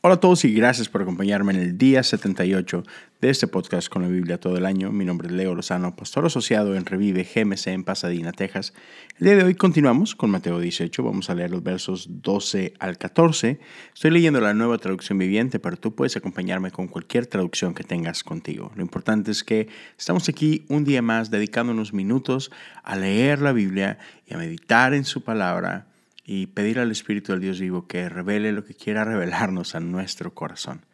[0.00, 2.84] Hola a todos y gracias por acompañarme en el día 78
[3.20, 4.92] de este podcast con la Biblia todo el año.
[4.92, 8.74] Mi nombre es Leo Lozano, pastor asociado en Revive GMC en Pasadena, Texas.
[9.18, 11.02] El día de hoy continuamos con Mateo 18.
[11.02, 13.58] Vamos a leer los versos 12 al 14.
[13.92, 18.22] Estoy leyendo la nueva traducción viviente, pero tú puedes acompañarme con cualquier traducción que tengas
[18.22, 18.70] contigo.
[18.76, 19.66] Lo importante es que
[19.98, 22.52] estamos aquí un día más dedicando unos minutos
[22.84, 25.88] a leer la Biblia y a meditar en su palabra
[26.30, 30.34] y pedir al Espíritu del Dios vivo que revele lo que quiera revelarnos a nuestro
[30.34, 30.84] corazón.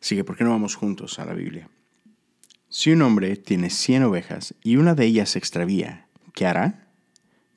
[0.00, 1.68] Así que, ¿por qué no vamos juntos a la Biblia?
[2.68, 6.86] Si un hombre tiene cien ovejas y una de ellas se extravía, ¿qué hará?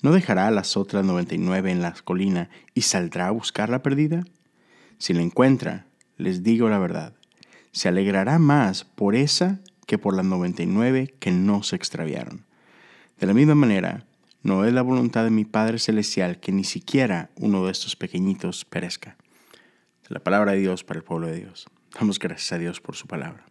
[0.01, 4.23] ¿No dejará a las otras 99 en la colina y saldrá a buscar la perdida?
[4.97, 5.85] Si la encuentra,
[6.17, 7.13] les digo la verdad,
[7.71, 12.45] se alegrará más por esa que por las 99 que no se extraviaron.
[13.19, 14.07] De la misma manera,
[14.43, 18.65] no es la voluntad de mi Padre Celestial que ni siquiera uno de estos pequeñitos
[18.65, 19.17] perezca.
[20.09, 21.67] La palabra de Dios para el pueblo de Dios.
[21.99, 23.45] Damos gracias a Dios por su palabra.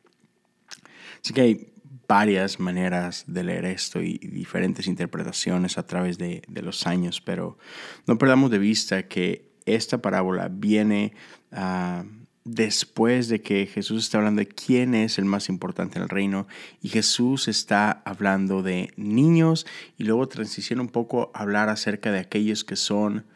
[1.23, 1.73] Así que hay
[2.09, 7.59] varias maneras de leer esto y diferentes interpretaciones a través de, de los años, pero
[8.07, 11.15] no perdamos de vista que esta parábola viene
[11.51, 12.05] a
[12.47, 16.47] después de que Jesús está hablando de quién es el más importante en el reino
[16.81, 19.67] y Jesús está hablando de niños
[19.99, 23.27] y luego transiciona un poco a hablar acerca de aquellos que son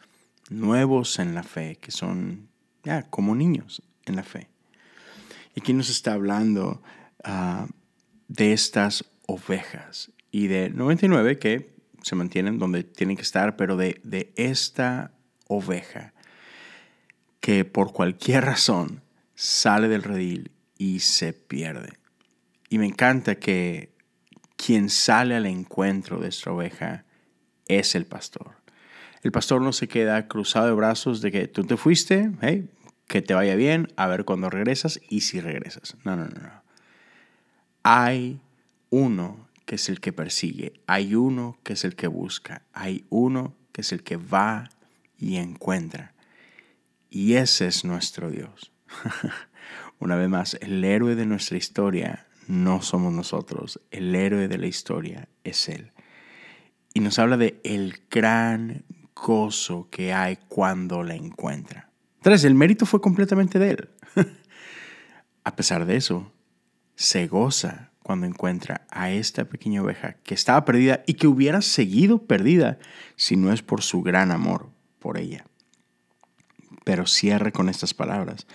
[0.48, 2.48] nuevos en la fe, que son
[2.84, 4.46] ya como niños en la fe.
[5.56, 6.80] Y aquí nos está hablando
[7.24, 7.66] ah,
[8.28, 14.00] de estas ovejas y de 99 que se mantienen donde tienen que estar, pero de,
[14.04, 15.10] de esta
[15.48, 16.14] oveja
[17.40, 19.02] que por cualquier razón
[19.34, 21.98] sale del redil y se pierde.
[22.68, 23.92] Y me encanta que
[24.56, 27.04] quien sale al encuentro de esta oveja
[27.66, 28.56] es el pastor.
[29.22, 32.30] El pastor no se queda cruzado de brazos de que tú te fuiste,
[33.06, 35.96] que te vaya bien, a ver cuando regresas y si regresas.
[36.04, 36.62] No, no, no, no.
[37.82, 38.40] Hay
[38.90, 43.54] uno que es el que persigue, hay uno que es el que busca, hay uno
[43.72, 44.70] que es el que va
[45.18, 46.14] y encuentra.
[47.10, 48.72] Y ese es nuestro Dios.
[49.98, 54.68] Una vez más, el héroe de nuestra historia no somos nosotros, el héroe de la
[54.68, 55.92] historia es Él.
[56.94, 58.84] Y nos habla de el gran
[59.14, 61.90] gozo que hay cuando la encuentra.
[62.16, 63.90] Entonces, el mérito fue completamente de Él.
[65.44, 66.32] a pesar de eso,
[66.94, 72.26] se goza cuando encuentra a esta pequeña oveja que estaba perdida y que hubiera seguido
[72.26, 72.78] perdida
[73.16, 75.44] si no es por su gran amor por ella
[76.90, 78.48] pero cierre con estas palabras.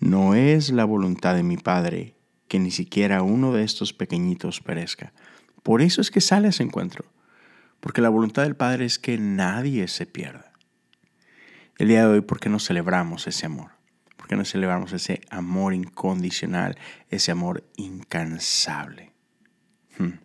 [0.00, 2.16] No es la voluntad de mi Padre
[2.48, 5.12] que ni siquiera uno de estos pequeñitos perezca.
[5.62, 7.04] Por eso es que sale a ese encuentro,
[7.80, 10.54] porque la voluntad del Padre es que nadie se pierda.
[11.76, 13.72] El día de hoy, ¿por qué no celebramos ese amor?
[14.16, 16.78] ¿Por qué no celebramos ese amor incondicional,
[17.10, 19.12] ese amor incansable?
[19.98, 20.24] Hmm,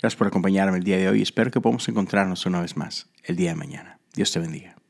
[0.00, 1.22] Gracias por acompañarme el día de hoy.
[1.22, 3.98] Espero que podamos encontrarnos una vez más el día de mañana.
[4.14, 4.81] Dios te bendiga.